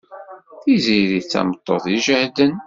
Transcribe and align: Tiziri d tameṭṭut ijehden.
Tiziri 0.61 1.19
d 1.23 1.25
tameṭṭut 1.31 1.85
ijehden. 1.95 2.53